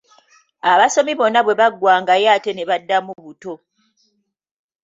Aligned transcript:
Abasomi 0.71 1.13
bonna 1.19 1.39
lwe 1.43 1.57
baggwangayo 1.59 2.27
ate 2.35 2.51
ne 2.53 2.63
baddamu 2.69 3.11
buto. 3.23 3.53